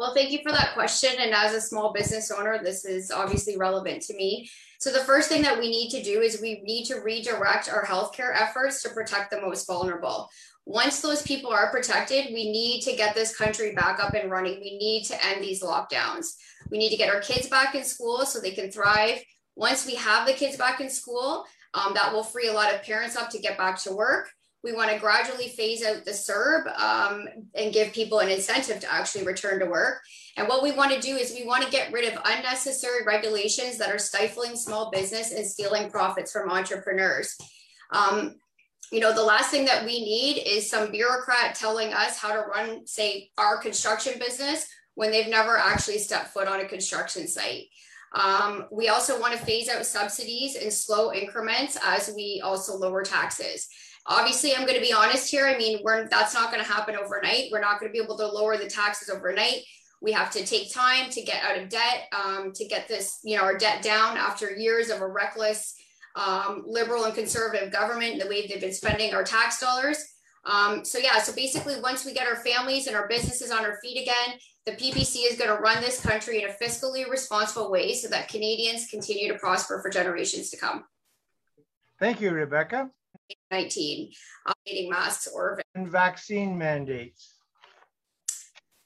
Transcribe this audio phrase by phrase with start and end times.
[0.00, 1.10] Well, thank you for that question.
[1.18, 4.48] And as a small business owner, this is obviously relevant to me.
[4.78, 7.84] So, the first thing that we need to do is we need to redirect our
[7.84, 10.30] healthcare efforts to protect the most vulnerable.
[10.64, 14.58] Once those people are protected, we need to get this country back up and running.
[14.60, 16.28] We need to end these lockdowns.
[16.70, 19.22] We need to get our kids back in school so they can thrive.
[19.54, 21.44] Once we have the kids back in school,
[21.74, 24.30] um, that will free a lot of parents up to get back to work.
[24.62, 27.24] We want to gradually phase out the CERB um,
[27.54, 30.00] and give people an incentive to actually return to work.
[30.36, 33.78] And what we want to do is we want to get rid of unnecessary regulations
[33.78, 37.36] that are stifling small business and stealing profits from entrepreneurs.
[37.92, 38.36] Um,
[38.92, 42.40] you know, the last thing that we need is some bureaucrat telling us how to
[42.40, 47.66] run, say, our construction business when they've never actually stepped foot on a construction site.
[48.12, 53.04] Um, we also want to phase out subsidies in slow increments as we also lower
[53.04, 53.68] taxes.
[54.06, 55.46] Obviously, I'm going to be honest here.
[55.46, 57.48] I mean, we're, that's not going to happen overnight.
[57.52, 59.62] We're not going to be able to lower the taxes overnight.
[60.02, 63.36] We have to take time to get out of debt, um, to get this, you
[63.36, 65.76] know, our debt down after years of a reckless
[66.16, 70.02] um, liberal and conservative government, the way they've been spending our tax dollars.
[70.44, 73.78] Um, so yeah, so basically, once we get our families and our businesses on our
[73.82, 77.94] feet again, the PPC is going to run this country in a fiscally responsible way
[77.94, 80.84] so that Canadians continue to prosper for generations to come.
[81.98, 82.90] Thank you, Rebecca.
[83.50, 84.10] 19,
[84.46, 87.34] mandating masks or and vaccine mandates.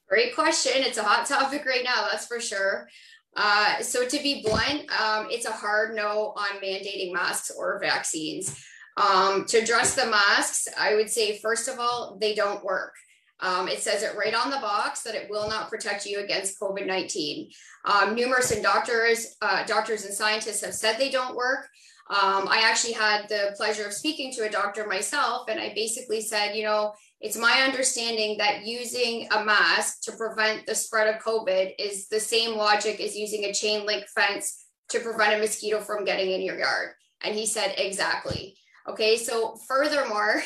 [0.09, 0.73] Great question.
[0.77, 2.89] It's a hot topic right now, that's for sure.
[3.37, 8.65] Uh, so to be blunt, um, it's a hard no on mandating masks or vaccines.
[8.97, 12.95] Um, to address the masks, I would say, first of all, they don't work.
[13.41, 16.61] Um, it says it right on the box that it will not protect you against
[16.61, 17.51] COVID 19.
[17.85, 21.67] Um, numerous and doctors, uh, doctors and scientists have said they don't work.
[22.11, 26.21] Um, I actually had the pleasure of speaking to a doctor myself, and I basically
[26.21, 31.23] said, you know, it's my understanding that using a mask to prevent the spread of
[31.23, 35.81] COVID is the same logic as using a chain link fence to prevent a mosquito
[35.81, 36.91] from getting in your yard.
[37.23, 38.57] And he said, exactly.
[38.87, 40.43] Okay, so furthermore,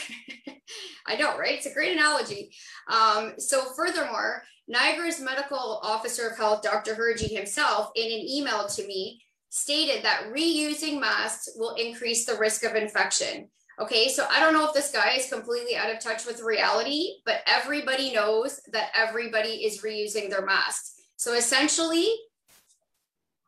[1.08, 1.56] I know, right?
[1.56, 2.52] It's a great analogy.
[2.88, 6.94] Um, so, furthermore, Niagara's medical officer of health, Dr.
[6.94, 9.20] Hirji himself, in an email to me,
[9.50, 13.48] stated that reusing masks will increase the risk of infection.
[13.80, 17.20] Okay, so I don't know if this guy is completely out of touch with reality,
[17.24, 21.00] but everybody knows that everybody is reusing their masks.
[21.16, 22.08] So essentially,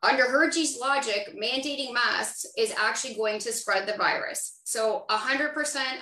[0.03, 4.61] under Hirji's logic, mandating masks is actually going to spread the virus.
[4.65, 5.55] So 100%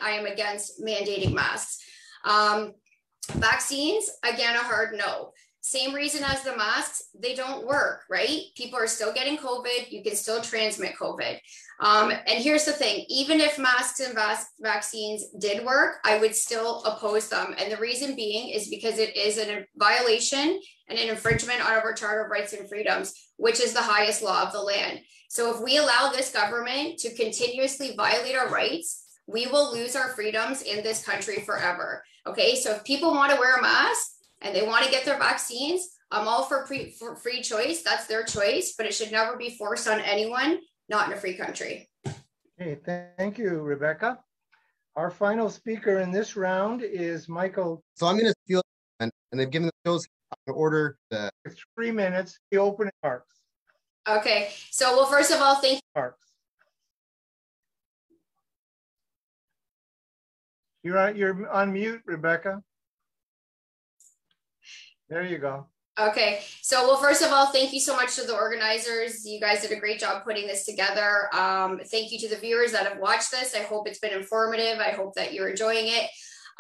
[0.03, 1.83] I am against mandating masks.
[2.25, 2.75] Um,
[3.33, 5.33] vaccines, again, a hard no.
[5.69, 8.41] Same reason as the masks, they don't work, right?
[8.57, 9.91] People are still getting COVID.
[9.91, 11.39] You can still transmit COVID.
[11.81, 14.19] Um, and here's the thing even if masks and
[14.63, 17.55] vaccines did work, I would still oppose them.
[17.59, 20.59] And the reason being is because it is a violation
[20.89, 24.45] and an infringement on our Charter of Rights and Freedoms, which is the highest law
[24.45, 25.01] of the land.
[25.29, 30.15] So if we allow this government to continuously violate our rights, we will lose our
[30.15, 32.03] freedoms in this country forever.
[32.27, 35.19] Okay, so if people want to wear a mask and they want to get their
[35.19, 37.83] vaccines, I'm all for, pre- for free choice.
[37.83, 41.35] That's their choice, but it should never be forced on anyone not in a free
[41.35, 41.89] country.
[42.61, 42.79] Okay,
[43.17, 44.19] thank you, Rebecca.
[44.97, 47.85] Our final speaker in this round is Michael.
[47.95, 48.63] So I'm going to steal,
[49.01, 50.07] and, and they've given the shows
[50.49, 51.31] order the
[51.75, 52.39] three minutes.
[52.51, 53.35] The opening parks.
[54.09, 55.81] Okay, so well, first of all, thank you.
[55.95, 56.27] Parks.
[60.83, 62.63] You're on, you're on mute, Rebecca.
[65.09, 65.67] There you go.
[65.99, 69.27] Okay, so well, first of all, thank you so much to the organizers.
[69.27, 71.29] You guys did a great job putting this together.
[71.35, 73.53] Um, thank you to the viewers that have watched this.
[73.57, 74.79] I hope it's been informative.
[74.79, 76.09] I hope that you're enjoying it.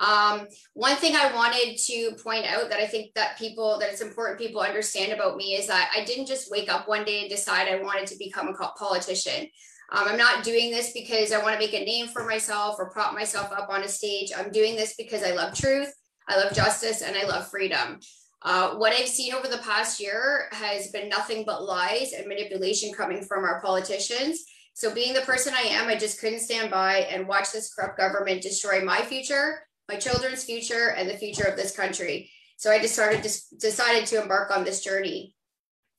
[0.00, 4.00] Um, one thing I wanted to point out that I think that people, that it's
[4.00, 7.30] important people understand about me is that I didn't just wake up one day and
[7.30, 9.48] decide I wanted to become a politician.
[9.90, 12.90] Um, I'm not doing this because I want to make a name for myself or
[12.90, 14.30] prop myself up on a stage.
[14.36, 15.92] I'm doing this because I love truth,
[16.28, 18.00] I love justice, and I love freedom.
[18.42, 22.92] Uh, what I've seen over the past year has been nothing but lies and manipulation
[22.94, 24.44] coming from our politicians.
[24.74, 27.98] So, being the person I am, I just couldn't stand by and watch this corrupt
[27.98, 32.30] government destroy my future, my children's future, and the future of this country.
[32.58, 35.34] So, I started just decided to embark on this journey.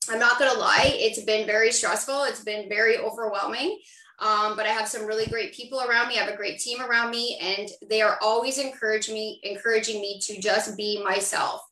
[0.08, 2.24] I'm not going to lie, it's been very stressful.
[2.24, 3.78] It's been very overwhelming.
[4.18, 6.16] Um, but I have some really great people around me.
[6.16, 10.20] I have a great team around me, and they are always encouraging me, encouraging me
[10.24, 11.62] to just be myself.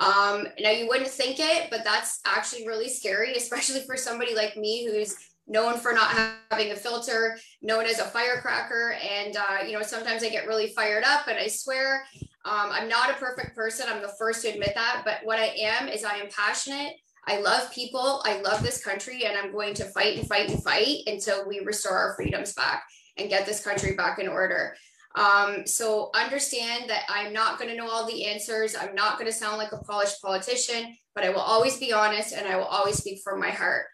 [0.00, 4.56] Um, now you wouldn't think it, but that's actually really scary, especially for somebody like
[4.56, 5.16] me who's
[5.46, 6.14] known for not
[6.50, 8.96] having a filter, known as a firecracker.
[9.02, 12.04] And, uh, you know, sometimes I get really fired up and I swear
[12.44, 13.86] um, I'm not a perfect person.
[13.88, 15.02] I'm the first to admit that.
[15.04, 16.94] But what I am is I am passionate.
[17.26, 18.22] I love people.
[18.24, 19.24] I love this country.
[19.26, 22.84] And I'm going to fight and fight and fight until we restore our freedoms back
[23.18, 24.74] and get this country back in order.
[25.14, 28.76] Um, so understand that I'm not going to know all the answers.
[28.76, 32.32] I'm not going to sound like a polished politician, but I will always be honest
[32.32, 33.86] and I will always speak from my heart.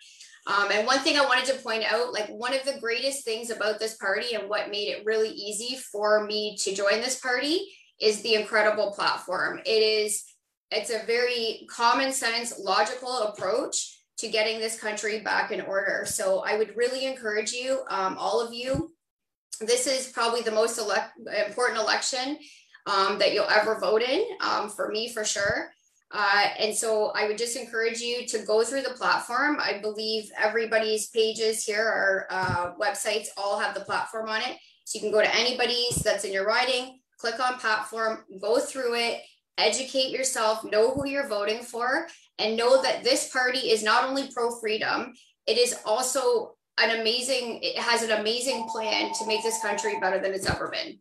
[0.47, 3.51] Um, and one thing I wanted to point out, like one of the greatest things
[3.51, 7.67] about this party and what made it really easy for me to join this party
[8.01, 9.61] is the incredible platform.
[9.65, 10.23] It is,
[10.71, 16.05] it's a very common sense, logical approach to getting this country back in order.
[16.07, 18.93] So I would really encourage you, um, all of you,
[19.61, 21.19] this is probably the most elect-
[21.49, 22.39] important election
[22.87, 25.71] um, that you'll ever vote in, um, for me for sure.
[26.13, 29.59] Uh, and so I would just encourage you to go through the platform.
[29.61, 34.57] I believe everybody's pages here, our uh, websites all have the platform on it.
[34.85, 38.95] So you can go to anybody's that's in your riding, click on platform, go through
[38.95, 39.21] it,
[39.59, 42.07] educate yourself, know who you're voting for,
[42.39, 45.13] and know that this party is not only pro freedom,
[45.47, 50.19] it is also an amazing, it has an amazing plan to make this country better
[50.19, 50.99] than it's ever been.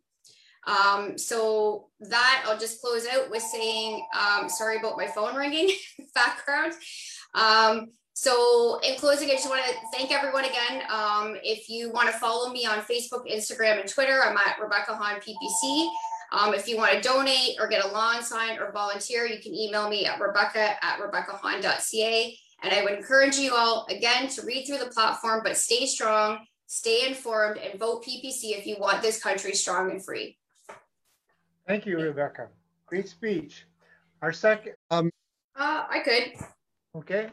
[0.66, 5.70] Um, so that I'll just close out with saying, um, sorry about my phone ringing
[6.14, 6.72] background.
[7.34, 10.82] Um, so in closing, I just want to thank everyone again.
[10.90, 14.96] Um, if you want to follow me on Facebook, Instagram, and Twitter, I'm at Rebecca
[14.96, 15.88] Hahn PPC.
[16.32, 19.54] Um, if you want to donate or get a lawn sign or volunteer, you can
[19.54, 22.38] email me at rebecca at rebeccahahn.ca.
[22.66, 26.40] And I would encourage you all, again, to read through the platform, but stay strong,
[26.66, 30.36] stay informed, and vote PPC if you want this country strong and free.
[31.68, 32.48] Thank you, Rebecca.
[32.86, 33.66] Great speech.
[34.20, 34.72] Our second.
[34.90, 35.12] Um,
[35.54, 36.32] uh, I could.
[36.96, 37.28] Okay.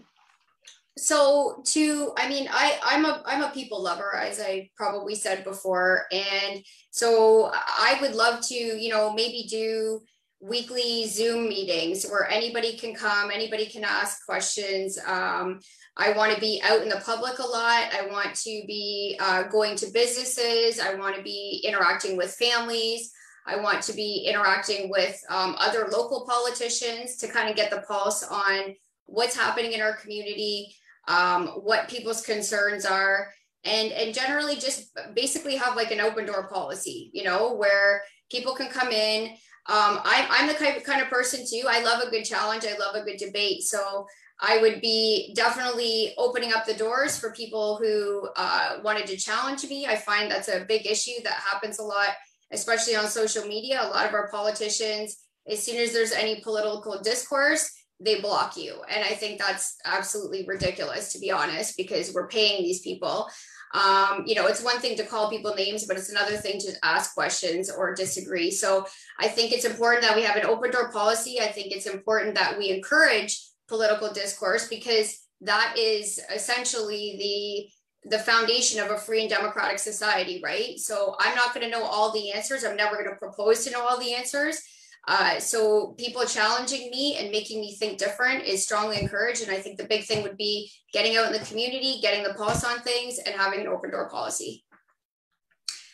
[1.00, 5.44] So to, I mean, I I'm a I'm a people lover, as I probably said
[5.44, 10.02] before, and so I would love to, you know, maybe do
[10.44, 15.00] weekly Zoom meetings where anybody can come, anybody can ask questions.
[15.08, 15.62] Um,
[15.96, 17.94] I want to be out in the public a lot.
[17.94, 20.80] I want to be uh, going to businesses.
[20.80, 23.12] I want to be interacting with families.
[23.46, 27.84] I want to be interacting with um, other local politicians to kind of get the
[27.88, 28.76] pulse on
[29.06, 30.76] what's happening in our community,
[31.08, 33.30] um, what people's concerns are,
[33.64, 38.56] and and generally just basically have like an open door policy, you know, where people
[38.56, 39.36] can come in.
[39.66, 41.66] Um, I, I'm the kind of, kind of person too.
[41.68, 42.66] I love a good challenge.
[42.66, 43.64] I love a good debate.
[43.64, 44.06] So
[44.42, 49.64] I would be definitely opening up the doors for people who uh, wanted to challenge
[49.70, 49.86] me.
[49.86, 52.10] I find that's a big issue that happens a lot
[52.54, 53.82] especially on social media.
[53.82, 55.18] A lot of our politicians,
[55.50, 57.70] as soon as there's any political discourse,
[58.00, 58.76] they block you.
[58.90, 63.28] And I think that's absolutely ridiculous, to be honest, because we're paying these people.
[63.74, 66.74] Um, you know, it's one thing to call people names, but it's another thing to
[66.84, 68.52] ask questions or disagree.
[68.52, 68.86] So
[69.20, 71.40] I think it's important that we have an open door policy.
[71.42, 77.70] I think it's important that we encourage political discourse because that is essentially the
[78.06, 80.78] the foundation of a free and democratic society, right?
[80.78, 82.66] So I'm not going to know all the answers.
[82.66, 84.62] I'm never going to propose to know all the answers.
[85.08, 89.42] Uh, so people challenging me and making me think different is strongly encouraged.
[89.42, 92.34] And I think the big thing would be getting out in the community, getting the
[92.34, 94.64] pulse on things, and having an open door policy.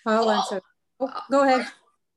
[0.06, 0.62] I'll answer.
[1.00, 1.66] Oh, go ahead.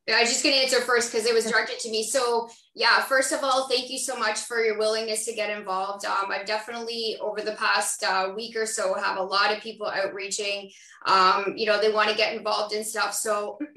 [0.09, 2.03] I was just going to answer first because it was directed to me.
[2.03, 6.05] So, yeah, first of all, thank you so much for your willingness to get involved.
[6.05, 9.87] Um, I've definitely, over the past uh, week or so, have a lot of people
[9.87, 10.73] outreaching.
[11.07, 13.15] Um, you know, they want to get involved in stuff.
[13.15, 13.61] So,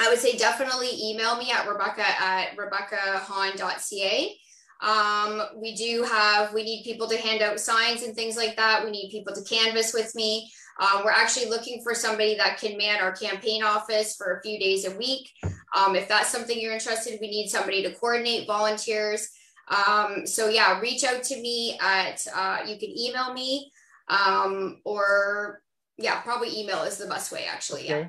[0.00, 4.36] I would say definitely email me at rebecca at rebeccahahn.ca.
[4.82, 8.84] Um, we do have, we need people to hand out signs and things like that.
[8.84, 10.50] We need people to canvas with me.
[10.78, 14.58] Um, we're actually looking for somebody that can man our campaign office for a few
[14.58, 15.30] days a week.
[15.74, 19.30] Um, if that's something you're interested, we need somebody to coordinate volunteers.
[19.68, 23.72] Um, so yeah, reach out to me at, uh, you can email me
[24.08, 25.62] um, or
[25.96, 27.84] yeah, probably email is the best way actually.
[27.84, 28.00] Okay.
[28.00, 28.08] Yeah.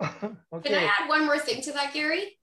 [0.00, 0.36] Okay.
[0.64, 2.38] Can I add one more thing to that, Gary?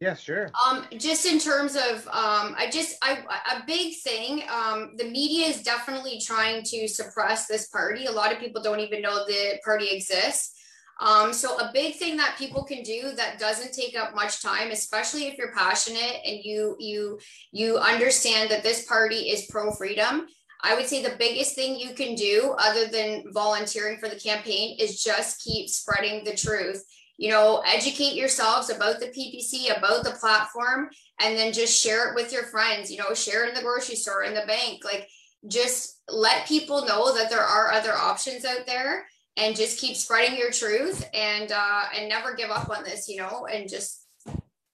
[0.00, 0.50] Yeah, sure.
[0.66, 3.20] Um, just in terms of, um, I just, I,
[3.54, 8.06] a big thing, um, the media is definitely trying to suppress this party.
[8.06, 10.60] A lot of people don't even know the party exists.
[11.00, 14.70] Um, so a big thing that people can do that doesn't take up much time,
[14.70, 17.18] especially if you're passionate and you, you,
[17.52, 20.26] you understand that this party is pro freedom.
[20.64, 24.76] I would say the biggest thing you can do other than volunteering for the campaign
[24.80, 26.82] is just keep spreading the truth
[27.16, 30.90] you know, educate yourselves about the PPC, about the platform,
[31.20, 33.94] and then just share it with your friends, you know, share it in the grocery
[33.94, 34.84] store, in the bank.
[34.84, 35.08] Like,
[35.46, 39.06] just let people know that there are other options out there
[39.36, 43.16] and just keep spreading your truth and uh and never give up on this you
[43.16, 44.06] know and just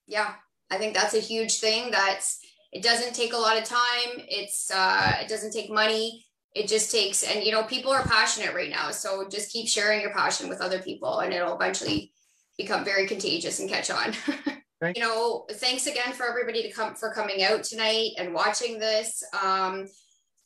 [0.06, 0.34] yeah
[0.70, 2.40] i think that's a huge thing that's
[2.72, 4.24] it doesn't take a lot of time.
[4.28, 6.24] It's uh it doesn't take money.
[6.54, 8.90] It just takes and you know people are passionate right now.
[8.90, 12.12] So just keep sharing your passion with other people and it'll eventually
[12.56, 14.12] become very contagious and catch on.
[14.80, 18.78] Thank- you know thanks again for everybody to come for coming out tonight and watching
[18.78, 19.22] this.
[19.42, 19.86] Um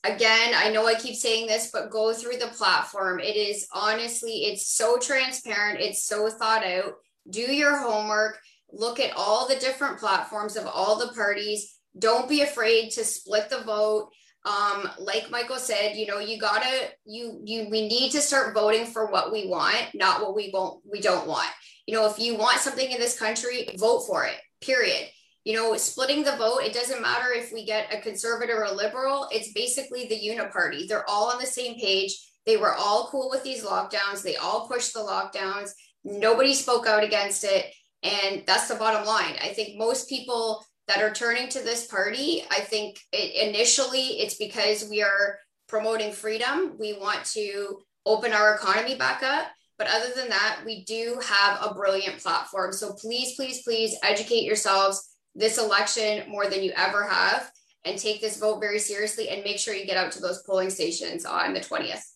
[0.06, 3.20] again i know i keep saying this but go through the platform.
[3.20, 5.80] It is honestly it's so transparent.
[5.80, 6.94] It's so thought out.
[7.28, 8.38] Do your homework.
[8.72, 13.50] Look at all the different platforms of all the parties don't be afraid to split
[13.50, 14.10] the vote.
[14.44, 18.84] Um like michael said you know you gotta you you we need to start voting
[18.84, 21.48] for what we want not what we won't we don't want.
[21.86, 25.08] You know if you want something in this country vote for it period.
[25.44, 28.72] You know splitting the vote it doesn't matter if we get a conservative or a
[28.72, 30.86] liberal it's basically the uniparty.
[30.86, 32.14] They're all on the same page.
[32.46, 34.22] They were all cool with these lockdowns.
[34.22, 35.70] They all pushed the lockdowns.
[36.04, 37.72] Nobody spoke out against it.
[38.02, 39.34] And that's the bottom line.
[39.42, 44.36] I think most people that are turning to this party, I think it, initially it's
[44.36, 45.38] because we are
[45.68, 46.76] promoting freedom.
[46.78, 49.46] We want to open our economy back up.
[49.78, 52.72] But other than that, we do have a brilliant platform.
[52.72, 57.50] So please, please, please educate yourselves this election more than you ever have
[57.84, 60.70] and take this vote very seriously and make sure you get out to those polling
[60.70, 62.13] stations on the 20th.